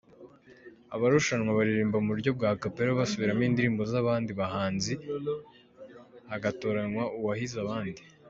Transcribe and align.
Abarushanwa 0.95 1.51
baririmba 1.57 1.97
mu 2.03 2.09
buryo 2.13 2.31
bwa 2.37 2.49
Acapella 2.55 2.97
basubirano 2.99 3.43
indirimbo 3.49 3.81
z’abandi 3.91 4.31
bahanzi 4.39 4.93
hagatoranywa 6.31 7.03
uwahize 7.19 7.57
abandi. 7.65 8.01